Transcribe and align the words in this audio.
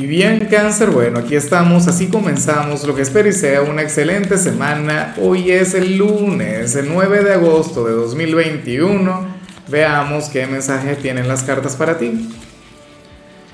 Y 0.00 0.06
bien 0.06 0.48
cáncer, 0.50 0.88
bueno, 0.88 1.18
aquí 1.18 1.36
estamos, 1.36 1.86
así 1.86 2.06
comenzamos 2.06 2.86
lo 2.86 2.94
que 2.94 3.02
espero 3.02 3.28
y 3.28 3.34
sea 3.34 3.60
una 3.60 3.82
excelente 3.82 4.38
semana. 4.38 5.14
Hoy 5.20 5.50
es 5.50 5.74
el 5.74 5.98
lunes, 5.98 6.74
el 6.74 6.88
9 6.88 7.22
de 7.22 7.34
agosto 7.34 7.84
de 7.84 7.92
2021. 7.92 9.26
Veamos 9.68 10.30
qué 10.30 10.46
mensaje 10.46 10.96
tienen 10.96 11.28
las 11.28 11.42
cartas 11.42 11.76
para 11.76 11.98
ti. 11.98 12.30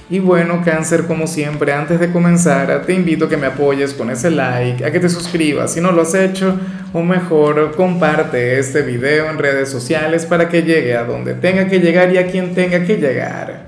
Y 0.08 0.20
bueno, 0.20 0.62
cáncer, 0.64 1.08
como 1.08 1.26
siempre, 1.26 1.72
antes 1.72 1.98
de 1.98 2.12
comenzar, 2.12 2.84
te 2.86 2.94
invito 2.94 3.24
a 3.24 3.28
que 3.28 3.36
me 3.36 3.48
apoyes 3.48 3.92
con 3.92 4.08
ese 4.08 4.30
like, 4.30 4.84
a 4.84 4.92
que 4.92 5.00
te 5.00 5.08
suscribas 5.08 5.72
si 5.72 5.80
no 5.80 5.90
lo 5.90 6.02
has 6.02 6.14
hecho, 6.14 6.56
o 6.92 7.02
mejor, 7.02 7.74
comparte 7.74 8.60
este 8.60 8.82
video 8.82 9.28
en 9.30 9.38
redes 9.38 9.68
sociales 9.68 10.24
para 10.24 10.48
que 10.48 10.62
llegue 10.62 10.96
a 10.96 11.02
donde 11.02 11.34
tenga 11.34 11.66
que 11.66 11.80
llegar 11.80 12.12
y 12.12 12.18
a 12.18 12.28
quien 12.28 12.54
tenga 12.54 12.84
que 12.84 12.98
llegar. 12.98 13.66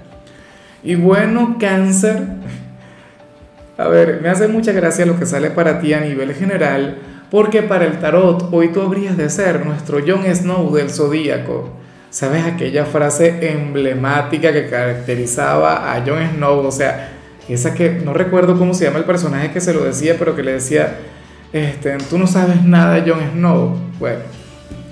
Y 0.83 0.95
bueno, 0.95 1.57
cáncer, 1.59 2.23
a 3.79 3.87
ver, 3.87 4.21
me 4.21 4.29
hace 4.29 4.49
mucha 4.49 4.73
gracia 4.73 5.07
lo 5.07 5.19
que 5.19 5.25
sale 5.25 5.51
para 5.51 5.81
ti 5.81 5.95
a 5.95 6.01
nivel 6.01 6.35
general, 6.35 6.99
porque 7.31 7.63
para 7.63 7.85
el 7.85 8.01
tarot 8.01 8.49
hoy 8.51 8.73
tú 8.73 8.83
habrías 8.83 9.17
de 9.17 9.31
ser 9.31 9.65
nuestro 9.65 10.01
Jon 10.05 10.25
Snow 10.35 10.75
del 10.75 10.91
zodíaco. 10.91 11.71
¿Sabes 12.11 12.45
aquella 12.45 12.87
frase 12.87 13.53
emblemática 13.53 14.53
que 14.53 14.69
caracterizaba 14.69 15.95
a 15.95 16.05
Jon 16.05 16.27
Snow? 16.35 16.67
O 16.67 16.73
sea, 16.73 17.13
esa 17.49 17.73
que 17.73 17.91
no 17.91 18.13
recuerdo 18.13 18.59
cómo 18.59 18.75
se 18.75 18.85
llama 18.85 18.99
el 18.99 19.05
personaje 19.05 19.53
que 19.53 19.61
se 19.61 19.73
lo 19.73 19.85
decía, 19.85 20.17
pero 20.19 20.35
que 20.35 20.43
le 20.43 20.55
decía, 20.55 20.97
este, 21.53 21.97
tú 22.11 22.19
no 22.19 22.27
sabes 22.27 22.65
nada, 22.65 23.05
Jon 23.07 23.21
Snow. 23.33 23.77
Bueno, 24.01 24.23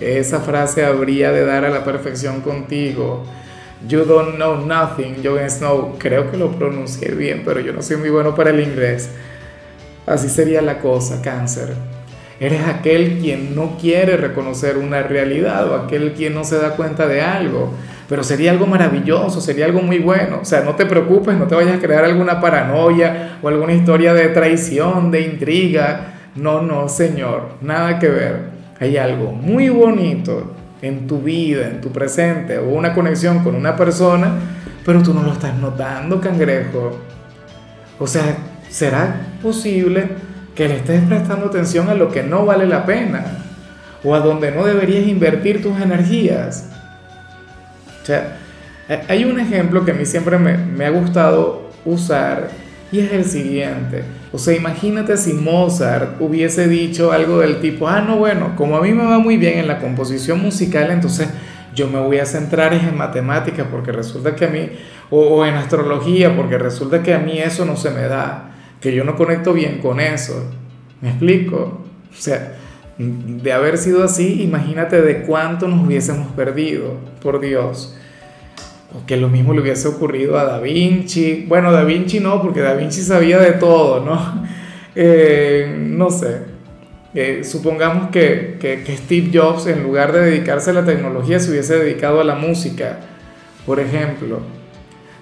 esa 0.00 0.38
frase 0.38 0.84
habría 0.84 1.32
de 1.32 1.44
dar 1.44 1.64
a 1.64 1.70
la 1.70 1.84
perfección 1.84 2.40
contigo. 2.40 3.24
You 3.86 4.04
don't 4.04 4.36
know 4.36 4.56
nothing, 4.56 5.22
Jon 5.22 5.48
Snow. 5.50 5.96
Creo 5.98 6.30
que 6.30 6.38
lo 6.38 6.50
pronuncié 6.50 7.14
bien, 7.14 7.42
pero 7.44 7.60
yo 7.60 7.72
no 7.72 7.82
soy 7.82 7.98
muy 7.98 8.08
bueno 8.08 8.34
para 8.34 8.50
el 8.50 8.60
inglés. 8.60 9.10
Así 10.06 10.28
sería 10.28 10.62
la 10.62 10.78
cosa, 10.78 11.20
cáncer. 11.20 11.74
Eres 12.40 12.66
aquel 12.66 13.18
quien 13.18 13.54
no 13.54 13.76
quiere 13.78 14.16
reconocer 14.16 14.78
una 14.78 15.02
realidad 15.02 15.70
o 15.70 15.74
aquel 15.74 16.12
quien 16.14 16.34
no 16.34 16.44
se 16.44 16.58
da 16.58 16.70
cuenta 16.70 17.06
de 17.06 17.20
algo. 17.20 17.70
Pero 18.08 18.24
sería 18.24 18.50
algo 18.50 18.66
maravilloso, 18.66 19.40
sería 19.40 19.66
algo 19.66 19.82
muy 19.82 19.98
bueno. 19.98 20.38
O 20.40 20.44
sea, 20.44 20.62
no 20.62 20.74
te 20.74 20.86
preocupes, 20.86 21.36
no 21.36 21.46
te 21.46 21.54
vayas 21.54 21.76
a 21.76 21.80
crear 21.80 22.04
alguna 22.04 22.40
paranoia 22.40 23.38
o 23.42 23.48
alguna 23.48 23.74
historia 23.74 24.14
de 24.14 24.28
traición, 24.28 25.10
de 25.10 25.20
intriga. 25.20 26.14
No, 26.34 26.62
no, 26.62 26.88
señor, 26.88 27.56
nada 27.60 27.98
que 27.98 28.08
ver. 28.08 28.56
Hay 28.80 28.96
algo 28.96 29.32
muy 29.32 29.68
bonito 29.68 30.55
en 30.82 31.06
tu 31.06 31.20
vida, 31.20 31.68
en 31.68 31.80
tu 31.80 31.90
presente, 31.90 32.58
o 32.58 32.68
una 32.68 32.94
conexión 32.94 33.42
con 33.42 33.54
una 33.54 33.76
persona, 33.76 34.32
pero 34.84 35.02
tú 35.02 35.14
no 35.14 35.22
lo 35.22 35.32
estás 35.32 35.54
notando, 35.54 36.20
cangrejo. 36.20 36.98
O 37.98 38.06
sea, 38.06 38.36
¿será 38.68 39.20
posible 39.42 40.08
que 40.54 40.68
le 40.68 40.76
estés 40.76 41.02
prestando 41.02 41.46
atención 41.46 41.88
a 41.88 41.94
lo 41.94 42.10
que 42.10 42.22
no 42.22 42.44
vale 42.46 42.66
la 42.66 42.84
pena? 42.84 43.24
O 44.04 44.14
a 44.14 44.20
donde 44.20 44.52
no 44.52 44.64
deberías 44.64 45.06
invertir 45.06 45.62
tus 45.62 45.80
energías. 45.80 46.70
O 48.02 48.06
sea, 48.06 48.36
hay 49.08 49.24
un 49.24 49.40
ejemplo 49.40 49.84
que 49.84 49.90
a 49.90 49.94
mí 49.94 50.06
siempre 50.06 50.38
me, 50.38 50.56
me 50.56 50.86
ha 50.86 50.90
gustado 50.90 51.70
usar 51.84 52.50
y 52.92 53.00
es 53.00 53.12
el 53.12 53.24
siguiente. 53.24 54.04
O 54.36 54.38
sea, 54.38 54.54
imagínate 54.54 55.16
si 55.16 55.32
Mozart 55.32 56.20
hubiese 56.20 56.68
dicho 56.68 57.10
algo 57.10 57.38
del 57.38 57.58
tipo, 57.58 57.88
ah, 57.88 58.02
no, 58.02 58.18
bueno, 58.18 58.54
como 58.54 58.76
a 58.76 58.82
mí 58.82 58.92
me 58.92 59.06
va 59.06 59.18
muy 59.18 59.38
bien 59.38 59.60
en 59.60 59.66
la 59.66 59.78
composición 59.78 60.42
musical, 60.42 60.90
entonces 60.90 61.30
yo 61.74 61.88
me 61.88 61.98
voy 62.00 62.18
a 62.18 62.26
centrar 62.26 62.74
en 62.74 62.94
matemáticas 62.98 63.66
porque 63.70 63.92
resulta 63.92 64.36
que 64.36 64.44
a 64.44 64.48
mí, 64.48 64.68
o, 65.08 65.46
en 65.46 65.54
astrología, 65.54 66.36
porque 66.36 66.58
resulta 66.58 67.02
que 67.02 67.14
a 67.14 67.18
mí 67.18 67.38
eso 67.38 67.64
no 67.64 67.78
se 67.78 67.90
me 67.90 68.02
da, 68.02 68.50
que 68.78 68.94
yo 68.94 69.04
no 69.04 69.16
conecto 69.16 69.54
bien 69.54 69.78
con 69.78 70.00
eso. 70.00 70.52
¿Me 71.00 71.08
explico? 71.08 71.86
O 72.10 72.20
sea, 72.20 72.56
de 72.98 73.52
haber 73.54 73.78
sido 73.78 74.04
así, 74.04 74.42
imagínate 74.42 75.00
de 75.00 75.22
cuánto 75.22 75.66
nos 75.66 75.82
hubiésemos 75.82 76.30
perdido, 76.32 76.98
por 77.22 77.40
Dios 77.40 77.96
que 79.06 79.16
lo 79.16 79.28
mismo 79.28 79.52
le 79.52 79.60
hubiese 79.60 79.88
ocurrido 79.88 80.38
a 80.38 80.44
Da 80.44 80.60
Vinci. 80.60 81.44
Bueno, 81.48 81.72
Da 81.72 81.84
Vinci 81.84 82.20
no, 82.20 82.40
porque 82.40 82.60
Da 82.60 82.74
Vinci 82.74 83.02
sabía 83.02 83.38
de 83.38 83.52
todo, 83.52 84.04
¿no? 84.04 84.46
Eh, 84.98 85.76
no 85.78 86.08
sé. 86.08 86.38
Eh, 87.12 87.44
supongamos 87.44 88.08
que, 88.08 88.56
que, 88.58 88.82
que, 88.82 88.96
Steve 88.96 89.28
Jobs, 89.30 89.66
en 89.66 89.82
lugar 89.82 90.10
de 90.10 90.20
dedicarse 90.20 90.70
a 90.70 90.72
la 90.72 90.86
tecnología, 90.86 91.38
se 91.38 91.50
hubiese 91.50 91.78
dedicado 91.78 92.18
a 92.18 92.24
la 92.24 92.34
música, 92.34 93.00
por 93.66 93.78
ejemplo. 93.78 94.40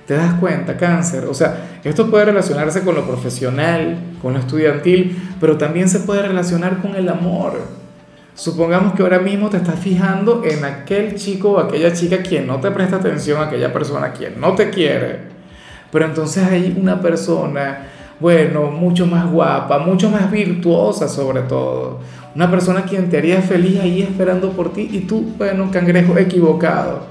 ¿Te 0.06 0.14
das 0.14 0.34
cuenta, 0.34 0.76
cáncer? 0.76 1.24
O 1.24 1.34
sea, 1.34 1.80
esto 1.82 2.10
puede 2.10 2.26
relacionarse 2.26 2.82
con 2.82 2.94
lo 2.94 3.04
profesional, 3.04 3.98
con 4.22 4.34
lo 4.34 4.38
estudiantil, 4.38 5.16
pero 5.40 5.56
también 5.56 5.88
se 5.88 6.00
puede 6.00 6.22
relacionar 6.22 6.80
con 6.80 6.94
el 6.94 7.08
amor. 7.08 7.83
Supongamos 8.34 8.94
que 8.94 9.02
ahora 9.02 9.20
mismo 9.20 9.48
te 9.48 9.58
estás 9.58 9.78
fijando 9.78 10.42
en 10.44 10.64
aquel 10.64 11.14
chico 11.14 11.52
o 11.52 11.58
aquella 11.60 11.92
chica 11.92 12.18
quien 12.18 12.48
no 12.48 12.60
te 12.60 12.70
presta 12.72 12.96
atención, 12.96 13.40
aquella 13.40 13.72
persona 13.72 14.12
quien 14.12 14.40
no 14.40 14.54
te 14.56 14.70
quiere. 14.70 15.20
Pero 15.92 16.06
entonces 16.06 16.42
hay 16.42 16.76
una 16.76 17.00
persona, 17.00 17.86
bueno, 18.18 18.72
mucho 18.72 19.06
más 19.06 19.30
guapa, 19.30 19.78
mucho 19.78 20.10
más 20.10 20.32
virtuosa 20.32 21.06
sobre 21.06 21.42
todo. 21.42 22.00
Una 22.34 22.50
persona 22.50 22.82
quien 22.82 23.08
te 23.08 23.18
haría 23.18 23.40
feliz 23.40 23.78
ahí 23.78 24.02
esperando 24.02 24.50
por 24.50 24.72
ti 24.72 24.88
y 24.90 25.00
tú, 25.02 25.34
bueno, 25.38 25.70
cangrejo 25.70 26.18
equivocado. 26.18 27.06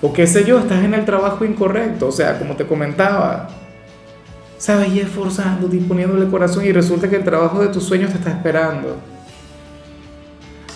O 0.00 0.12
qué 0.12 0.26
sé 0.26 0.42
yo, 0.44 0.58
estás 0.58 0.82
en 0.82 0.94
el 0.94 1.04
trabajo 1.04 1.44
incorrecto, 1.44 2.08
o 2.08 2.12
sea, 2.12 2.40
como 2.40 2.56
te 2.56 2.66
comentaba, 2.66 3.46
sabes, 4.58 4.92
y 4.92 4.98
esforzándote 4.98 5.76
y 5.76 5.80
poniéndole 5.80 6.28
corazón 6.28 6.64
y 6.64 6.72
resulta 6.72 7.08
que 7.08 7.14
el 7.14 7.24
trabajo 7.24 7.60
de 7.60 7.68
tus 7.68 7.84
sueños 7.84 8.10
te 8.10 8.18
está 8.18 8.30
esperando. 8.30 8.96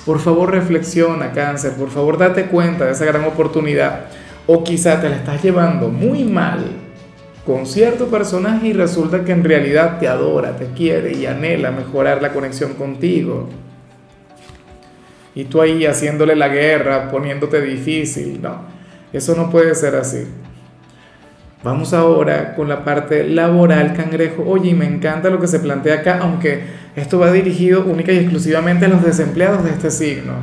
Por 0.06 0.20
favor 0.20 0.52
reflexiona, 0.52 1.32
cáncer, 1.32 1.72
por 1.72 1.90
favor 1.90 2.16
date 2.16 2.46
cuenta 2.46 2.86
de 2.86 2.92
esa 2.92 3.04
gran 3.04 3.24
oportunidad. 3.24 4.06
O 4.46 4.62
quizá 4.62 5.00
te 5.00 5.08
la 5.08 5.16
estás 5.16 5.42
llevando 5.42 5.88
muy 5.88 6.22
mal 6.22 6.64
con 7.44 7.66
cierto 7.66 8.06
personaje 8.06 8.68
y 8.68 8.72
resulta 8.72 9.24
que 9.24 9.32
en 9.32 9.42
realidad 9.42 9.98
te 9.98 10.06
adora, 10.06 10.56
te 10.56 10.66
quiere 10.66 11.12
y 11.12 11.26
anhela 11.26 11.72
mejorar 11.72 12.22
la 12.22 12.32
conexión 12.32 12.74
contigo. 12.74 13.48
Y 15.34 15.44
tú 15.44 15.60
ahí 15.60 15.84
haciéndole 15.84 16.36
la 16.36 16.48
guerra, 16.48 17.08
poniéndote 17.10 17.60
difícil. 17.60 18.40
No, 18.40 18.62
eso 19.12 19.34
no 19.34 19.50
puede 19.50 19.74
ser 19.74 19.96
así. 19.96 20.24
Vamos 21.62 21.92
ahora 21.92 22.54
con 22.54 22.68
la 22.68 22.84
parte 22.84 23.28
laboral, 23.28 23.92
cangrejo. 23.94 24.44
Oye, 24.46 24.72
me 24.74 24.86
encanta 24.86 25.30
lo 25.30 25.40
que 25.40 25.48
se 25.48 25.58
plantea 25.58 25.96
acá, 25.96 26.18
aunque 26.22 26.62
esto 26.96 27.18
va 27.18 27.30
dirigido 27.30 27.84
única 27.84 28.12
y 28.12 28.18
exclusivamente 28.18 28.86
a 28.86 28.88
los 28.88 29.04
desempleados 29.04 29.64
de 29.64 29.70
este 29.70 29.90
signo. 29.90 30.34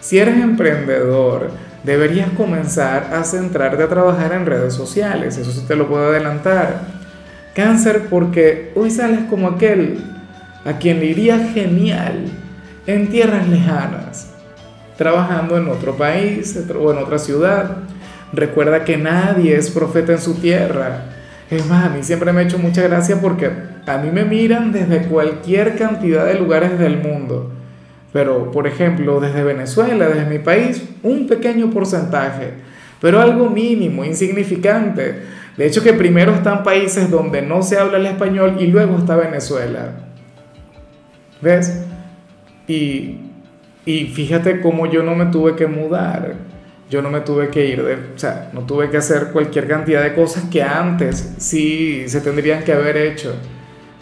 Si 0.00 0.18
eres 0.18 0.36
emprendedor, 0.36 1.50
deberías 1.82 2.30
comenzar 2.30 3.12
a 3.12 3.24
centrarte 3.24 3.82
a 3.82 3.88
trabajar 3.88 4.32
en 4.32 4.46
redes 4.46 4.74
sociales, 4.74 5.36
eso 5.38 5.50
sí 5.50 5.64
te 5.66 5.74
lo 5.74 5.88
puedo 5.88 6.08
adelantar. 6.08 6.82
Cáncer, 7.54 8.06
porque 8.08 8.72
hoy 8.76 8.90
sales 8.90 9.20
como 9.28 9.48
aquel 9.48 10.04
a 10.64 10.78
quien 10.78 11.00
le 11.00 11.06
iría 11.06 11.38
genial 11.48 12.26
en 12.86 13.08
tierras 13.08 13.48
lejanas, 13.48 14.30
trabajando 14.96 15.56
en 15.56 15.68
otro 15.68 15.96
país 15.96 16.56
o 16.78 16.92
en 16.92 16.98
otra 16.98 17.18
ciudad 17.18 17.78
Recuerda 18.32 18.84
que 18.84 18.96
nadie 18.96 19.56
es 19.56 19.70
profeta 19.70 20.12
en 20.12 20.20
su 20.20 20.34
tierra. 20.34 21.02
Es 21.50 21.66
más, 21.66 21.84
a 21.84 21.88
mí 21.90 22.02
siempre 22.02 22.32
me 22.32 22.40
ha 22.40 22.44
hecho 22.44 22.58
mucha 22.58 22.82
gracia 22.82 23.20
porque 23.20 23.50
a 23.86 23.98
mí 23.98 24.10
me 24.10 24.24
miran 24.24 24.72
desde 24.72 25.02
cualquier 25.06 25.76
cantidad 25.76 26.26
de 26.26 26.34
lugares 26.34 26.78
del 26.78 26.98
mundo. 26.98 27.50
Pero, 28.12 28.50
por 28.50 28.66
ejemplo, 28.66 29.20
desde 29.20 29.42
Venezuela, 29.42 30.08
desde 30.08 30.26
mi 30.26 30.38
país, 30.38 30.84
un 31.02 31.26
pequeño 31.26 31.70
porcentaje, 31.70 32.52
pero 33.00 33.20
algo 33.20 33.48
mínimo, 33.48 34.04
insignificante. 34.04 35.22
De 35.56 35.66
hecho, 35.66 35.82
que 35.82 35.92
primero 35.92 36.32
están 36.32 36.62
países 36.62 37.10
donde 37.10 37.42
no 37.42 37.62
se 37.62 37.78
habla 37.78 37.98
el 37.98 38.06
español 38.06 38.56
y 38.60 38.66
luego 38.66 38.98
está 38.98 39.16
Venezuela. 39.16 39.92
¿Ves? 41.40 41.84
Y, 42.68 43.18
y 43.84 44.04
fíjate 44.06 44.60
cómo 44.60 44.86
yo 44.86 45.02
no 45.02 45.14
me 45.14 45.26
tuve 45.26 45.56
que 45.56 45.66
mudar 45.66 46.52
yo 46.92 47.00
no 47.00 47.08
me 47.08 47.22
tuve 47.22 47.48
que 47.48 47.64
ir, 47.64 47.82
de, 47.82 47.94
o 47.94 48.18
sea, 48.18 48.50
no 48.52 48.66
tuve 48.66 48.90
que 48.90 48.98
hacer 48.98 49.28
cualquier 49.32 49.66
cantidad 49.66 50.02
de 50.02 50.14
cosas 50.14 50.44
que 50.50 50.62
antes 50.62 51.36
sí 51.38 52.04
se 52.06 52.20
tendrían 52.20 52.62
que 52.64 52.72
haber 52.74 52.98
hecho, 52.98 53.34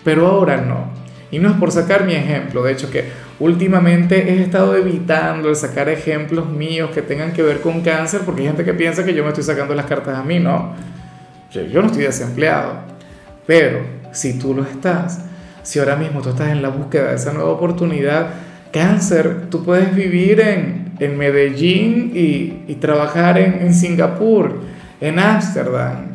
pero 0.05 0.26
ahora 0.26 0.58
no. 0.58 0.91
Y 1.31 1.38
no 1.38 1.49
es 1.50 1.56
por 1.56 1.70
sacar 1.70 2.05
mi 2.05 2.14
ejemplo, 2.14 2.62
de 2.64 2.73
hecho 2.73 2.91
que 2.91 3.05
últimamente 3.38 4.32
he 4.32 4.43
estado 4.43 4.76
evitando 4.76 5.49
el 5.49 5.56
sacar 5.56 5.88
ejemplos 5.88 6.49
míos 6.50 6.91
que 6.93 7.02
tengan 7.02 7.32
que 7.32 7.43
ver 7.43 7.61
con 7.61 7.82
cáncer, 7.82 8.23
porque 8.26 8.43
hay 8.43 8.49
gente 8.49 8.64
que 8.64 8.75
piensa 8.75 9.05
que 9.05 9.14
yo 9.14 9.23
me 9.23 9.29
estoy 9.29 9.44
sacando 9.44 9.75
las 9.75 9.87
cartas 9.87 10.19
a 10.19 10.23
mí, 10.23 10.41
no. 10.41 10.75
Yo, 11.52 11.81
no 11.81 11.87
estoy 11.87 12.05
desempleado, 12.05 12.75
pero 13.47 13.81
si 14.12 14.38
tú 14.38 14.55
lo 14.55 14.62
estás, 14.62 15.25
si 15.62 15.79
ahora 15.79 15.97
mismo 15.97 16.20
tú 16.20 16.31
estás 16.31 16.49
en 16.49 16.62
la 16.62 16.69
búsqueda 16.69 17.11
de 17.11 17.17
esa 17.17 17.32
nueva 17.32 17.50
oportunidad, 17.50 18.31
cáncer, 18.73 19.49
tú 19.50 19.64
puedes 19.64 19.94
vivir 19.94 20.41
en, 20.41 20.93
en 21.00 21.19
Medellín 21.19 22.12
y, 22.14 22.75
trabajar 22.76 23.37
en, 23.38 23.75
Singapur, 23.75 24.61
en 25.00 25.19
Ámsterdam. 25.19 26.09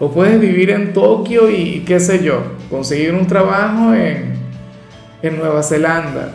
O 0.00 0.10
puedes 0.10 0.40
vivir 0.40 0.70
en 0.70 0.94
Tokio 0.94 1.50
y 1.50 1.84
qué 1.86 2.00
sé 2.00 2.24
yo, 2.24 2.42
conseguir 2.70 3.12
un 3.12 3.26
trabajo 3.26 3.92
en, 3.92 4.32
en 5.22 5.36
Nueva 5.36 5.62
Zelanda. 5.62 6.32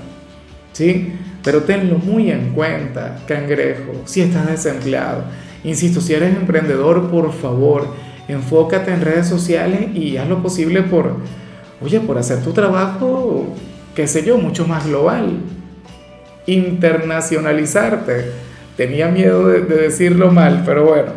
¿Sí? 0.71 1.13
Pero 1.43 1.63
tenlo 1.63 1.97
muy 1.97 2.29
en 2.29 2.51
cuenta, 2.51 3.17
cangrejo, 3.27 4.03
si 4.05 4.21
estás 4.21 4.47
desempleado. 4.47 5.23
Insisto, 5.63 5.99
si 5.99 6.13
eres 6.13 6.35
emprendedor, 6.35 7.09
por 7.09 7.33
favor, 7.33 7.87
enfócate 8.27 8.91
en 8.91 9.01
redes 9.01 9.27
sociales 9.27 9.95
y 9.95 10.17
haz 10.17 10.29
lo 10.29 10.43
posible 10.43 10.83
por, 10.83 11.15
oye, 11.81 11.99
por 12.01 12.19
hacer 12.19 12.43
tu 12.43 12.51
trabajo, 12.51 13.47
qué 13.95 14.05
sé 14.05 14.23
yo, 14.23 14.37
mucho 14.37 14.67
más 14.67 14.85
global. 14.85 15.39
Internacionalizarte. 16.45 18.31
Tenía 18.77 19.07
miedo 19.07 19.47
de, 19.47 19.61
de 19.61 19.75
decirlo 19.75 20.31
mal, 20.31 20.61
pero 20.65 20.85
bueno, 20.85 21.13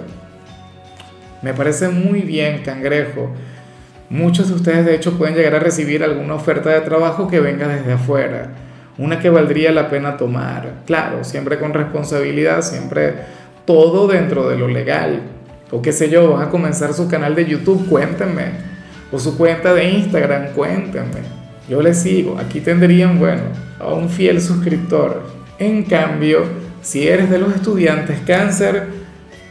me 1.42 1.54
parece 1.54 1.88
muy 1.88 2.20
bien, 2.20 2.62
cangrejo. 2.64 3.30
Muchos 4.10 4.48
de 4.48 4.54
ustedes 4.54 4.86
de 4.86 4.94
hecho 4.94 5.18
pueden 5.18 5.34
llegar 5.34 5.54
a 5.54 5.60
recibir 5.60 6.02
alguna 6.02 6.34
oferta 6.34 6.70
de 6.70 6.80
trabajo 6.80 7.28
que 7.28 7.40
venga 7.40 7.68
desde 7.68 7.92
afuera, 7.92 8.50
una 8.96 9.20
que 9.20 9.30
valdría 9.30 9.70
la 9.70 9.90
pena 9.90 10.16
tomar, 10.16 10.82
claro, 10.86 11.24
siempre 11.24 11.58
con 11.58 11.74
responsabilidad, 11.74 12.62
siempre 12.62 13.14
todo 13.66 14.08
dentro 14.08 14.48
de 14.48 14.56
lo 14.56 14.66
legal. 14.66 15.20
O 15.70 15.82
qué 15.82 15.92
sé 15.92 16.08
yo, 16.08 16.32
van 16.32 16.48
a 16.48 16.50
comenzar 16.50 16.94
su 16.94 17.06
canal 17.06 17.34
de 17.34 17.44
YouTube, 17.44 17.86
cuéntenme. 17.88 18.68
O 19.12 19.18
su 19.18 19.36
cuenta 19.36 19.74
de 19.74 19.84
Instagram, 19.90 20.54
cuéntenme. 20.54 21.20
Yo 21.68 21.82
les 21.82 21.98
sigo, 21.98 22.38
aquí 22.38 22.60
tendrían, 22.60 23.18
bueno, 23.18 23.42
a 23.78 23.92
un 23.92 24.08
fiel 24.08 24.40
suscriptor. 24.40 25.22
En 25.58 25.82
cambio, 25.82 26.44
si 26.80 27.06
eres 27.06 27.28
de 27.28 27.38
los 27.38 27.54
estudiantes 27.54 28.18
cáncer, 28.26 28.86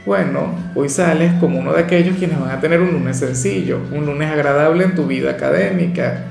bueno, 0.08 0.56
hoy 0.74 0.88
sales 0.88 1.34
como 1.34 1.60
uno 1.60 1.74
de 1.74 1.82
aquellos 1.82 2.16
quienes 2.16 2.40
van 2.40 2.52
a 2.52 2.62
tener 2.62 2.80
un 2.80 2.94
lunes 2.94 3.18
sencillo, 3.18 3.82
un 3.92 4.06
lunes 4.06 4.32
agradable 4.32 4.86
en 4.86 4.96
tu 4.96 5.06
vida 5.06 5.32
académica, 5.32 6.28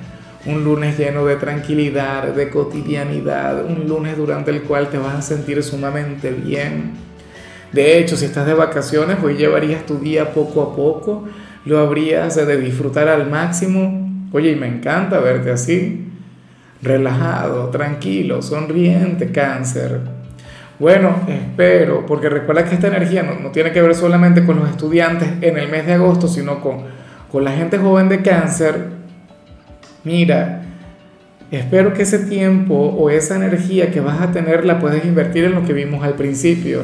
un 0.46 0.64
lunes 0.64 0.96
lleno 0.96 1.26
de 1.26 1.36
tranquilidad, 1.36 2.28
de 2.28 2.48
cotidianidad, 2.48 3.66
un 3.66 3.86
lunes 3.86 4.16
durante 4.16 4.50
el 4.50 4.62
cual 4.62 4.88
te 4.88 4.96
vas 4.96 5.16
a 5.16 5.20
sentir 5.20 5.62
sumamente 5.62 6.30
bien. 6.30 6.92
De 7.70 7.98
hecho, 7.98 8.16
si 8.16 8.24
estás 8.24 8.46
de 8.46 8.54
vacaciones, 8.54 9.18
hoy 9.22 9.36
llevarías 9.36 9.84
tu 9.84 9.98
día 9.98 10.32
poco 10.32 10.62
a 10.62 10.74
poco, 10.74 11.24
lo 11.66 11.78
habrías 11.78 12.34
de 12.34 12.56
disfrutar 12.56 13.08
al 13.08 13.28
máximo. 13.28 14.08
Oye, 14.32 14.52
y 14.52 14.56
me 14.56 14.68
encanta 14.68 15.20
verte 15.20 15.50
así, 15.50 16.08
relajado, 16.80 17.68
tranquilo, 17.68 18.40
sonriente, 18.40 19.30
cáncer. 19.32 20.15
Bueno, 20.78 21.16
espero, 21.26 22.04
porque 22.04 22.28
recuerda 22.28 22.64
que 22.64 22.74
esta 22.74 22.88
energía 22.88 23.22
no, 23.22 23.50
tiene 23.50 23.72
que 23.72 23.80
ver 23.80 23.94
solamente 23.94 24.44
con 24.44 24.58
los 24.60 24.68
estudiantes 24.68 25.28
en 25.40 25.56
el 25.56 25.70
mes 25.70 25.86
de 25.86 25.94
agosto, 25.94 26.28
sino 26.28 26.60
con, 26.60 26.80
con 27.32 27.44
la 27.44 27.52
gente 27.52 27.78
joven 27.78 28.10
de 28.10 28.20
cáncer. 28.20 28.88
Mira, 30.04 30.60
espero 31.50 31.94
que 31.94 32.02
ese 32.02 32.18
tiempo 32.18 32.74
o 32.74 33.08
esa 33.08 33.36
energía 33.36 33.90
que 33.90 34.00
vas 34.00 34.20
a 34.20 34.32
tener 34.32 34.66
la 34.66 34.78
puedas 34.78 35.02
invertir 35.04 35.44
en 35.46 35.54
lo 35.54 35.64
que 35.64 35.72
vimos 35.72 36.04
al 36.04 36.12
principio 36.12 36.82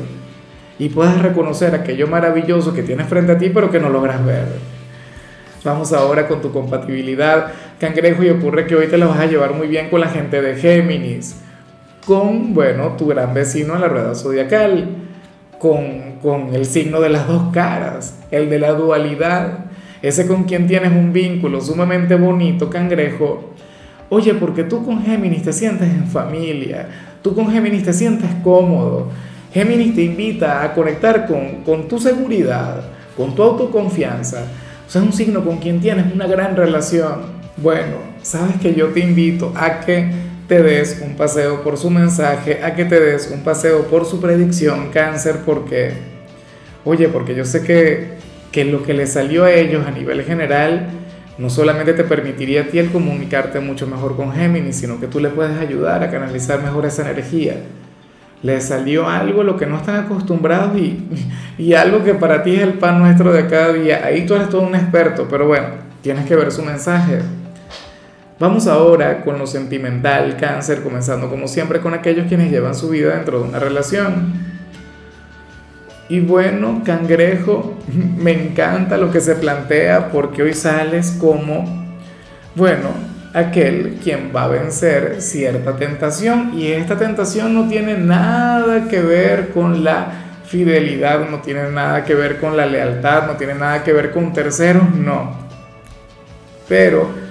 y 0.78 0.88
puedas 0.88 1.20
reconocer 1.20 1.74
aquello 1.74 2.06
maravilloso 2.06 2.72
que 2.72 2.82
tienes 2.82 3.06
frente 3.06 3.32
a 3.32 3.38
ti 3.38 3.50
pero 3.50 3.70
que 3.70 3.78
no 3.78 3.90
logras 3.90 4.24
ver. 4.24 4.46
Vamos 5.64 5.92
ahora 5.92 6.26
con 6.26 6.40
tu 6.40 6.50
compatibilidad, 6.50 7.52
cangrejo, 7.78 8.24
y 8.24 8.30
ocurre 8.30 8.66
que 8.66 8.74
hoy 8.74 8.86
te 8.86 8.96
la 8.96 9.06
vas 9.06 9.20
a 9.20 9.26
llevar 9.26 9.52
muy 9.52 9.68
bien 9.68 9.90
con 9.90 10.00
la 10.00 10.08
gente 10.08 10.40
de 10.40 10.56
Géminis 10.56 11.42
con, 12.06 12.54
bueno, 12.54 12.96
tu 12.98 13.06
gran 13.06 13.32
vecino 13.34 13.74
en 13.74 13.80
la 13.80 13.88
rueda 13.88 14.14
zodiacal, 14.14 14.88
con, 15.58 16.16
con 16.20 16.54
el 16.54 16.66
signo 16.66 17.00
de 17.00 17.08
las 17.08 17.28
dos 17.28 17.52
caras, 17.52 18.18
el 18.30 18.50
de 18.50 18.58
la 18.58 18.72
dualidad, 18.72 19.66
ese 20.02 20.26
con 20.26 20.44
quien 20.44 20.66
tienes 20.66 20.90
un 20.90 21.12
vínculo 21.12 21.60
sumamente 21.60 22.16
bonito, 22.16 22.68
cangrejo. 22.68 23.54
Oye, 24.08 24.34
porque 24.34 24.64
tú 24.64 24.84
con 24.84 25.02
Géminis 25.02 25.42
te 25.42 25.52
sientes 25.52 25.88
en 25.88 26.06
familia, 26.06 26.88
tú 27.22 27.34
con 27.34 27.50
Géminis 27.50 27.84
te 27.84 27.92
sientes 27.92 28.28
cómodo. 28.42 29.08
Géminis 29.54 29.94
te 29.94 30.02
invita 30.02 30.64
a 30.64 30.74
conectar 30.74 31.26
con, 31.26 31.62
con 31.64 31.86
tu 31.86 31.98
seguridad, 31.98 32.82
con 33.16 33.34
tu 33.34 33.42
autoconfianza. 33.42 34.44
O 34.86 34.90
sea, 34.90 35.02
es 35.02 35.06
un 35.06 35.12
signo 35.12 35.44
con 35.44 35.58
quien 35.58 35.80
tienes 35.80 36.12
una 36.12 36.26
gran 36.26 36.56
relación. 36.56 37.42
Bueno, 37.58 37.96
sabes 38.22 38.56
que 38.60 38.74
yo 38.74 38.88
te 38.88 39.00
invito 39.00 39.52
a 39.54 39.80
que 39.80 40.31
te 40.52 40.62
des 40.62 41.00
un 41.02 41.16
paseo 41.16 41.62
por 41.62 41.78
su 41.78 41.88
mensaje, 41.88 42.62
a 42.62 42.74
que 42.74 42.84
te 42.84 43.00
des 43.00 43.30
un 43.32 43.42
paseo 43.42 43.86
por 43.86 44.04
su 44.04 44.20
predicción, 44.20 44.90
cáncer, 44.90 45.36
porque, 45.46 45.92
oye, 46.84 47.08
porque 47.08 47.34
yo 47.34 47.46
sé 47.46 47.62
que, 47.62 48.18
que 48.50 48.66
lo 48.66 48.82
que 48.82 48.92
le 48.92 49.06
salió 49.06 49.44
a 49.44 49.50
ellos 49.50 49.86
a 49.86 49.90
nivel 49.90 50.22
general 50.24 50.90
no 51.38 51.48
solamente 51.48 51.94
te 51.94 52.04
permitiría 52.04 52.60
a 52.60 52.64
ti 52.64 52.78
el 52.78 52.90
comunicarte 52.90 53.60
mucho 53.60 53.86
mejor 53.86 54.14
con 54.14 54.34
Géminis, 54.34 54.76
sino 54.76 55.00
que 55.00 55.06
tú 55.06 55.20
le 55.20 55.30
puedes 55.30 55.56
ayudar 55.58 56.02
a 56.02 56.10
canalizar 56.10 56.62
mejor 56.62 56.84
esa 56.84 57.10
energía. 57.10 57.54
Le 58.42 58.60
salió 58.60 59.08
algo 59.08 59.42
lo 59.42 59.56
que 59.56 59.64
no 59.64 59.78
están 59.78 60.04
acostumbrados 60.04 60.76
y, 60.76 61.02
y 61.56 61.72
algo 61.72 62.04
que 62.04 62.12
para 62.12 62.42
ti 62.42 62.56
es 62.56 62.60
el 62.60 62.74
pan 62.74 62.98
nuestro 62.98 63.32
de 63.32 63.46
cada 63.46 63.72
día. 63.72 64.02
Ahí 64.04 64.26
tú 64.26 64.34
eres 64.34 64.50
todo 64.50 64.60
un 64.60 64.74
experto, 64.74 65.26
pero 65.30 65.46
bueno, 65.46 65.68
tienes 66.02 66.26
que 66.26 66.36
ver 66.36 66.52
su 66.52 66.62
mensaje. 66.62 67.20
Vamos 68.42 68.66
ahora 68.66 69.20
con 69.20 69.38
lo 69.38 69.46
sentimental, 69.46 70.36
cáncer, 70.36 70.82
comenzando 70.82 71.30
como 71.30 71.46
siempre 71.46 71.78
con 71.78 71.94
aquellos 71.94 72.26
quienes 72.26 72.50
llevan 72.50 72.74
su 72.74 72.88
vida 72.88 73.14
dentro 73.14 73.38
de 73.38 73.48
una 73.48 73.60
relación. 73.60 74.32
Y 76.08 76.18
bueno, 76.18 76.82
cangrejo, 76.84 77.78
me 78.16 78.32
encanta 78.32 78.96
lo 78.96 79.12
que 79.12 79.20
se 79.20 79.36
plantea 79.36 80.10
porque 80.10 80.42
hoy 80.42 80.54
sales 80.54 81.16
como, 81.20 81.94
bueno, 82.56 82.88
aquel 83.32 84.00
quien 84.02 84.32
va 84.34 84.46
a 84.46 84.48
vencer 84.48 85.22
cierta 85.22 85.76
tentación 85.76 86.50
y 86.58 86.66
esta 86.72 86.98
tentación 86.98 87.54
no 87.54 87.68
tiene 87.68 87.96
nada 87.96 88.88
que 88.88 89.02
ver 89.02 89.50
con 89.50 89.84
la 89.84 90.40
fidelidad, 90.46 91.30
no 91.30 91.42
tiene 91.42 91.70
nada 91.70 92.02
que 92.02 92.16
ver 92.16 92.40
con 92.40 92.56
la 92.56 92.66
lealtad, 92.66 93.28
no 93.28 93.34
tiene 93.34 93.54
nada 93.54 93.84
que 93.84 93.92
ver 93.92 94.10
con 94.10 94.32
terceros, 94.32 94.92
no. 94.92 95.30
Pero 96.68 97.21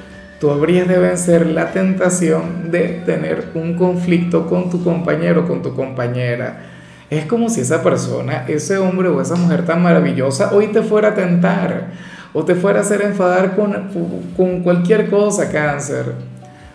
tú 0.41 0.49
habrías 0.49 0.87
de 0.87 0.97
vencer 0.97 1.45
la 1.45 1.71
tentación 1.71 2.71
de 2.71 3.03
tener 3.05 3.49
un 3.53 3.75
conflicto 3.75 4.47
con 4.47 4.71
tu 4.71 4.83
compañero, 4.83 5.47
con 5.47 5.61
tu 5.61 5.75
compañera. 5.75 6.63
Es 7.11 7.25
como 7.25 7.47
si 7.47 7.61
esa 7.61 7.83
persona, 7.83 8.45
ese 8.47 8.79
hombre 8.79 9.07
o 9.09 9.21
esa 9.21 9.35
mujer 9.35 9.67
tan 9.67 9.83
maravillosa, 9.83 10.51
hoy 10.51 10.67
te 10.67 10.81
fuera 10.81 11.09
a 11.09 11.13
tentar 11.13 11.91
o 12.33 12.43
te 12.43 12.55
fuera 12.55 12.79
a 12.79 12.81
hacer 12.81 13.03
enfadar 13.03 13.55
con, 13.55 13.71
con 14.35 14.63
cualquier 14.63 15.11
cosa, 15.11 15.51
cáncer. 15.51 16.15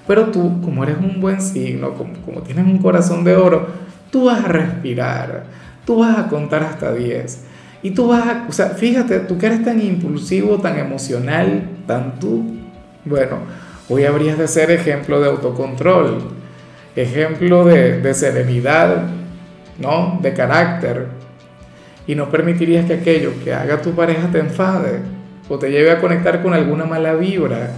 Pero 0.07 0.27
tú, 0.27 0.61
como 0.63 0.85
eres 0.85 0.99
un 0.99 1.21
buen 1.21 1.41
signo, 1.41 1.95
como, 1.95 2.13
como 2.25 2.43
tienes 2.43 2.65
un 2.65 2.79
corazón 2.79 3.25
de 3.25 3.35
oro, 3.35 3.67
tú 4.13 4.27
vas 4.27 4.45
a 4.45 4.49
respirar, 4.49 5.43
tú 5.85 5.99
vas 5.99 6.17
a 6.17 6.29
contar 6.29 6.63
hasta 6.63 6.93
10. 6.93 7.45
Y 7.83 7.91
tú 7.91 8.07
vas 8.07 8.29
a, 8.29 8.47
o 8.49 8.53
sea, 8.53 8.67
fíjate, 8.69 9.19
tú 9.21 9.39
que 9.39 9.47
eres 9.47 9.65
tan 9.65 9.81
impulsivo, 9.81 10.59
tan 10.59 10.79
emocional, 10.79 11.69
tan 11.89 12.21
tú, 12.21 12.56
bueno, 13.07 13.39
hoy 13.89 14.05
habrías 14.05 14.37
de 14.37 14.49
ser 14.49 14.71
ejemplo 14.73 15.21
de 15.21 15.29
autocontrol, 15.29 16.19
ejemplo 16.97 17.65
de, 17.65 18.15
serenidad, 18.15 19.05
¿no? 19.79 20.19
De 20.21 20.35
carácter. 20.35 21.07
Y 22.09 22.17
no 22.17 22.29
permitirías 22.29 22.85
que 22.87 22.95
aquello 22.95 23.33
que 23.45 23.55
haga 23.55 23.81
tu 23.81 23.93
pareja 23.93 24.29
te 24.31 24.41
enfade 24.41 25.01
o 25.49 25.57
te 25.59 25.71
lleve 25.71 25.93
a 25.93 26.01
conectar 26.01 26.43
con 26.43 26.53
alguna 26.53 26.85
mala 26.85 27.15
vibra. 27.15 27.71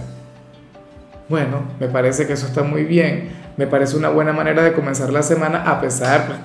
Bueno, 1.27 1.63
me 1.79 1.87
parece 1.87 2.25
que 2.25 2.33
eso 2.33 2.47
está 2.47 2.63
muy 2.63 2.85
bien. 2.85 3.29
Me 3.55 3.67
parece 3.67 3.97
una 3.97 4.09
buena 4.09 4.33
manera 4.33 4.63
de 4.63 4.73
comenzar 4.73 5.11
la 5.11 5.21
semana 5.21 5.63
a 5.63 5.79
pesar 5.79 6.25
pues, 6.25 6.39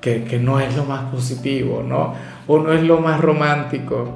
que, 0.00 0.24
que 0.24 0.38
no 0.38 0.58
es 0.58 0.74
lo 0.74 0.84
más 0.84 1.12
positivo, 1.12 1.82
¿no? 1.86 2.14
O 2.46 2.58
no 2.58 2.72
es 2.72 2.82
lo 2.82 3.00
más 3.00 3.20
romántico. 3.20 4.08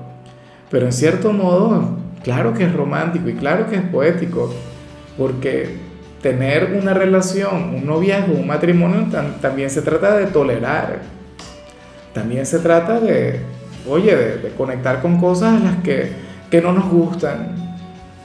Pero 0.70 0.86
en 0.86 0.92
cierto 0.92 1.32
modo 1.32 2.07
Claro 2.22 2.52
que 2.52 2.64
es 2.64 2.72
romántico 2.72 3.28
y 3.28 3.34
claro 3.34 3.68
que 3.68 3.76
es 3.76 3.82
poético, 3.82 4.52
porque 5.16 5.76
tener 6.22 6.76
una 6.80 6.94
relación, 6.94 7.74
un 7.74 7.86
noviazgo, 7.86 8.34
un 8.34 8.46
matrimonio, 8.46 9.06
también 9.40 9.70
se 9.70 9.82
trata 9.82 10.16
de 10.16 10.26
tolerar, 10.26 11.00
también 12.12 12.44
se 12.44 12.58
trata 12.58 12.98
de, 13.00 13.40
oye, 13.88 14.16
de, 14.16 14.50
conectar 14.56 15.00
con 15.00 15.18
cosas 15.18 15.60
las 15.62 15.76
que, 15.76 16.10
que 16.50 16.60
no 16.60 16.72
nos 16.72 16.88
gustan, 16.90 17.54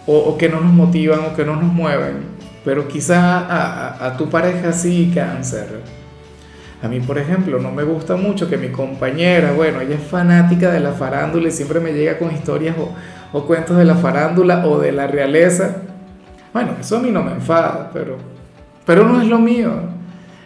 o, 0.07 0.37
que 0.37 0.49
no 0.49 0.59
nos 0.59 0.73
motivan, 0.73 1.19
o 1.31 1.35
que 1.35 1.45
no 1.45 1.55
nos 1.55 1.71
mueven, 1.71 2.17
pero 2.65 2.87
quizá 2.87 3.39
a, 3.39 4.07
a 4.07 4.17
tu 4.17 4.29
pareja 4.29 4.73
sí, 4.73 5.11
cáncer. 5.13 5.67
A 6.81 6.89
mí, 6.89 6.99
por 6.99 7.17
ejemplo, 7.17 7.59
no 7.59 7.71
me 7.71 7.83
gusta 7.83 8.17
mucho 8.17 8.49
que 8.49 8.57
mi 8.57 8.67
compañera, 8.67 9.53
bueno, 9.53 9.79
ella 9.79 9.95
es 9.95 10.03
fanática 10.03 10.69
de 10.69 10.81
la 10.81 10.91
farándula 10.91 11.47
y 11.47 11.51
siempre 11.51 11.79
me 11.79 11.93
llega 11.93 12.17
con 12.17 12.33
historias 12.33 12.75
o, 12.77 12.89
o 13.33 13.45
cuentos 13.45 13.75
de 13.75 13.83
la 13.83 13.95
farándula 13.95 14.65
o 14.65 14.79
de 14.79 14.91
la 14.93 15.07
realeza. 15.07 15.77
Bueno, 16.53 16.75
eso 16.79 16.97
a 16.97 16.99
mí 16.99 17.09
no 17.11 17.23
me 17.23 17.31
enfada, 17.31 17.89
pero, 17.91 18.17
pero 18.85 19.05
no 19.05 19.21
es 19.21 19.27
lo 19.27 19.39
mío. 19.39 19.71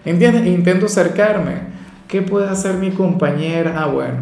¿Entiendes? 0.06 0.48
Intento 0.48 0.86
acercarme. 0.86 1.78
¿Qué 2.08 2.22
puede 2.22 2.48
hacer 2.48 2.76
mi 2.76 2.92
compañera? 2.92 3.76
Ah, 3.78 3.88
bueno, 3.88 4.20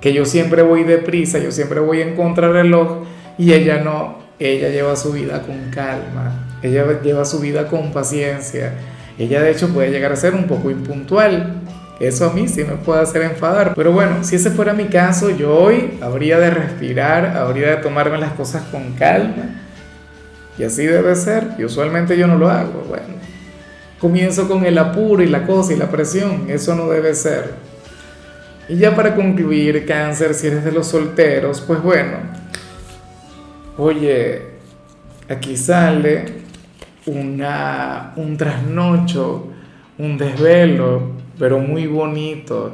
que 0.00 0.14
yo 0.14 0.24
siempre 0.24 0.62
voy 0.62 0.84
deprisa, 0.84 1.38
yo 1.38 1.52
siempre 1.52 1.78
voy 1.80 2.00
en 2.00 2.16
contrarreloj 2.16 3.04
y 3.36 3.52
ella 3.52 3.82
no, 3.82 4.16
ella 4.38 4.70
lleva 4.70 4.96
su 4.96 5.12
vida 5.12 5.42
con 5.42 5.70
calma, 5.70 6.56
ella 6.62 6.98
lleva 7.02 7.26
su 7.26 7.38
vida 7.40 7.68
con 7.68 7.92
paciencia, 7.92 8.72
ella 9.18 9.42
de 9.42 9.50
hecho 9.50 9.68
puede 9.68 9.90
llegar 9.90 10.12
a 10.12 10.16
ser 10.16 10.34
un 10.34 10.44
poco 10.44 10.70
impuntual. 10.70 11.60
Eso 12.00 12.30
a 12.30 12.32
mí 12.32 12.48
sí 12.48 12.64
me 12.64 12.76
puede 12.76 13.02
hacer 13.02 13.20
enfadar. 13.22 13.74
Pero 13.74 13.92
bueno, 13.92 14.24
si 14.24 14.36
ese 14.36 14.50
fuera 14.50 14.72
mi 14.72 14.86
caso, 14.86 15.28
yo 15.28 15.54
hoy 15.54 15.98
habría 16.00 16.38
de 16.38 16.50
respirar, 16.50 17.36
habría 17.36 17.72
de 17.72 17.76
tomarme 17.76 18.16
las 18.16 18.32
cosas 18.32 18.62
con 18.72 18.94
calma. 18.94 19.60
Y 20.56 20.64
así 20.64 20.86
debe 20.86 21.14
ser. 21.14 21.48
Y 21.58 21.64
usualmente 21.64 22.16
yo 22.16 22.26
no 22.26 22.38
lo 22.38 22.48
hago. 22.48 22.86
Bueno, 22.88 23.04
comienzo 24.00 24.48
con 24.48 24.64
el 24.64 24.78
apuro 24.78 25.22
y 25.22 25.26
la 25.26 25.46
cosa 25.46 25.74
y 25.74 25.76
la 25.76 25.90
presión. 25.90 26.46
Eso 26.48 26.74
no 26.74 26.88
debe 26.88 27.14
ser. 27.14 27.52
Y 28.66 28.76
ya 28.76 28.96
para 28.96 29.14
concluir, 29.14 29.84
cáncer, 29.84 30.32
si 30.32 30.46
eres 30.46 30.64
de 30.64 30.72
los 30.72 30.86
solteros, 30.86 31.60
pues 31.60 31.82
bueno, 31.82 32.18
oye, 33.76 34.42
aquí 35.28 35.56
sale 35.56 36.24
una, 37.04 38.12
un 38.16 38.36
trasnocho, 38.36 39.48
un 39.98 40.16
desvelo, 40.16 41.19
pero 41.40 41.58
muy 41.58 41.88
bonito. 41.88 42.70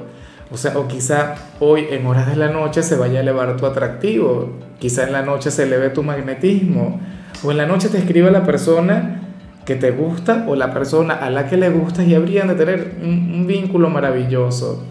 O 0.51 0.57
sea, 0.57 0.77
o 0.77 0.87
quizá 0.87 1.37
hoy 1.61 1.87
en 1.91 2.05
horas 2.07 2.27
de 2.27 2.37
la 2.37 2.49
noche 2.49 2.83
se 2.83 2.97
vaya 2.97 3.21
a 3.21 3.23
elevar 3.23 3.57
tu 3.57 3.65
atractivo, 3.65 4.53
quizá 4.79 5.05
en 5.05 5.13
la 5.13 5.23
noche 5.23 5.51
se 5.51 5.63
eleve 5.63 5.89
tu 5.91 6.03
magnetismo, 6.03 7.01
o 7.43 7.51
en 7.51 7.57
la 7.57 7.67
noche 7.67 7.89
te 7.89 7.99
escriba 7.99 8.31
la 8.31 8.45
persona 8.45 9.23
que 9.65 9.77
te 9.77 9.91
gusta 9.91 10.45
o 10.47 10.55
la 10.55 10.73
persona 10.73 11.15
a 11.15 11.31
la 11.31 11.49
que 11.49 11.57
le 11.57 11.71
gustas 11.71 12.07
y 12.07 12.15
habrían 12.15 12.49
de 12.49 12.55
tener 12.55 12.97
un, 13.03 13.33
un 13.35 13.47
vínculo 13.47 13.89
maravilloso. 13.89 14.85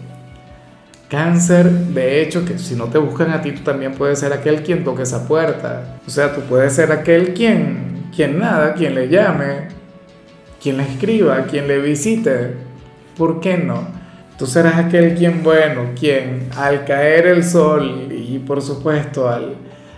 Cáncer, 1.08 1.70
de 1.70 2.20
hecho, 2.20 2.44
que 2.44 2.58
si 2.58 2.74
no 2.74 2.86
te 2.86 2.98
buscan 2.98 3.30
a 3.30 3.40
ti, 3.40 3.52
tú 3.52 3.62
también 3.62 3.92
puedes 3.92 4.18
ser 4.18 4.32
aquel 4.32 4.62
quien 4.62 4.84
toque 4.84 5.02
esa 5.02 5.26
puerta. 5.28 5.98
O 6.06 6.10
sea, 6.10 6.34
tú 6.34 6.40
puedes 6.42 6.72
ser 6.72 6.90
aquel 6.92 7.32
quien, 7.32 8.08
quien 8.14 8.38
nada, 8.38 8.74
quien 8.74 8.94
le 8.94 9.08
llame, 9.08 9.68
quien 10.60 10.78
le 10.78 10.82
escriba, 10.82 11.44
quien 11.44 11.68
le 11.68 11.78
visite. 11.78 12.65
¿Por 13.16 13.40
qué 13.40 13.58
no? 13.58 13.88
Tú 14.38 14.46
serás 14.46 14.76
aquel 14.76 15.14
quien 15.14 15.42
bueno, 15.42 15.92
quien 15.98 16.48
al 16.56 16.84
caer 16.84 17.26
el 17.26 17.42
sol 17.42 18.08
y 18.10 18.38
por 18.40 18.60
supuesto 18.60 19.28
al, 19.28 19.54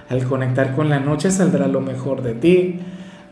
al 0.08 0.24
conectar 0.24 0.76
con 0.76 0.88
la 0.88 1.00
noche 1.00 1.30
saldrá 1.30 1.66
lo 1.66 1.80
mejor 1.80 2.22
de 2.22 2.34
ti. 2.34 2.80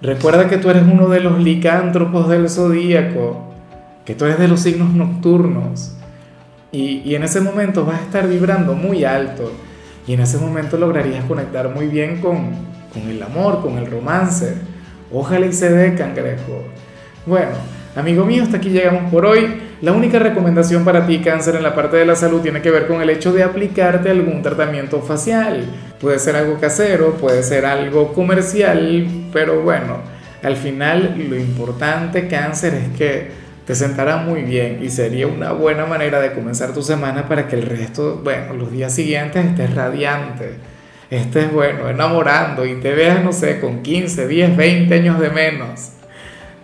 Recuerda 0.02 0.48
que 0.48 0.58
tú 0.58 0.68
eres 0.68 0.82
uno 0.82 1.08
de 1.08 1.20
los 1.20 1.38
licántropos 1.38 2.28
del 2.28 2.50
zodíaco, 2.50 3.52
que 4.04 4.14
tú 4.14 4.24
eres 4.24 4.38
de 4.38 4.48
los 4.48 4.60
signos 4.60 4.92
nocturnos 4.94 5.96
y, 6.72 7.14
en 7.14 7.22
ese 7.22 7.40
momento 7.40 7.86
vas 7.86 8.00
a 8.00 8.04
estar 8.04 8.28
vibrando 8.28 8.74
muy 8.74 9.04
alto 9.04 9.50
y 10.06 10.12
en 10.12 10.20
ese 10.20 10.38
momento 10.38 10.76
lograrías 10.76 11.24
conectar 11.24 11.74
muy 11.74 11.86
bien 11.86 12.20
con, 12.20 12.50
con 12.92 13.08
el 13.08 13.22
amor, 13.22 13.62
con 13.62 13.78
el 13.78 13.90
romance. 13.90 14.56
Ojalá 15.10 15.46
y 15.46 15.52
se 15.52 15.70
dé, 15.70 15.94
cangrejo. 15.94 16.64
Bueno, 17.24 17.52
amigo 17.94 18.24
mío, 18.24 18.42
hasta 18.42 18.58
aquí 18.58 18.68
llegamos 18.68 19.10
por 19.10 19.24
hoy. 19.24 19.65
La 19.82 19.92
única 19.92 20.18
recomendación 20.18 20.86
para 20.86 21.06
ti, 21.06 21.18
cáncer, 21.18 21.54
en 21.54 21.62
la 21.62 21.74
parte 21.74 21.98
de 21.98 22.06
la 22.06 22.16
salud 22.16 22.40
tiene 22.40 22.62
que 22.62 22.70
ver 22.70 22.86
con 22.86 23.02
el 23.02 23.10
hecho 23.10 23.34
de 23.34 23.42
aplicarte 23.42 24.08
algún 24.08 24.40
tratamiento 24.40 25.02
facial. 25.02 25.66
Puede 26.00 26.18
ser 26.18 26.34
algo 26.34 26.58
casero, 26.58 27.12
puede 27.14 27.42
ser 27.42 27.66
algo 27.66 28.14
comercial, 28.14 29.06
pero 29.34 29.60
bueno, 29.60 29.98
al 30.42 30.56
final 30.56 31.16
lo 31.28 31.36
importante, 31.36 32.26
cáncer, 32.26 32.72
es 32.72 32.96
que 32.96 33.28
te 33.66 33.74
sentará 33.74 34.16
muy 34.16 34.42
bien 34.42 34.78
y 34.82 34.88
sería 34.88 35.26
una 35.26 35.52
buena 35.52 35.84
manera 35.84 36.20
de 36.20 36.32
comenzar 36.32 36.72
tu 36.72 36.82
semana 36.82 37.28
para 37.28 37.46
que 37.46 37.56
el 37.56 37.62
resto, 37.62 38.22
bueno, 38.24 38.54
los 38.54 38.72
días 38.72 38.94
siguientes 38.94 39.44
estés 39.44 39.74
radiante, 39.74 40.54
estés, 41.10 41.52
bueno, 41.52 41.90
enamorando 41.90 42.64
y 42.64 42.76
te 42.76 42.94
veas, 42.94 43.22
no 43.22 43.32
sé, 43.32 43.60
con 43.60 43.82
15, 43.82 44.26
10, 44.26 44.56
20 44.56 44.94
años 44.94 45.20
de 45.20 45.28
menos. 45.28 45.90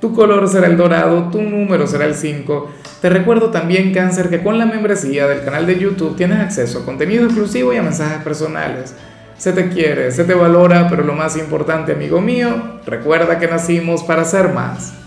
Tu 0.02 0.12
color 0.12 0.48
será 0.48 0.66
el 0.66 0.76
dorado, 0.76 1.28
tu 1.30 1.40
número 1.40 1.86
será 1.86 2.06
el 2.06 2.16
5. 2.16 2.70
Te 3.00 3.08
recuerdo 3.08 3.52
también, 3.52 3.94
cáncer, 3.94 4.28
que 4.30 4.42
con 4.42 4.58
la 4.58 4.66
membresía 4.66 5.28
del 5.28 5.44
canal 5.44 5.64
de 5.64 5.78
YouTube 5.78 6.16
tienes 6.16 6.40
acceso 6.40 6.80
a 6.80 6.84
contenido 6.84 7.26
exclusivo 7.26 7.72
y 7.72 7.76
a 7.76 7.84
mensajes 7.84 8.20
personales. 8.24 8.96
Se 9.38 9.52
te 9.52 9.68
quiere, 9.68 10.10
se 10.10 10.24
te 10.24 10.34
valora, 10.34 10.88
pero 10.90 11.04
lo 11.04 11.12
más 11.12 11.36
importante, 11.36 11.92
amigo 11.92 12.20
mío, 12.20 12.80
recuerda 12.84 13.38
que 13.38 13.46
nacimos 13.46 14.02
para 14.02 14.24
ser 14.24 14.48
más. 14.48 14.92